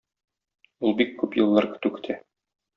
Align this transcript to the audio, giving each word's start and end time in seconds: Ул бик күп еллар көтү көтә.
Ул 0.87 0.95
бик 1.03 1.13
күп 1.21 1.39
еллар 1.43 1.71
көтү 1.77 1.95
көтә. 2.01 2.21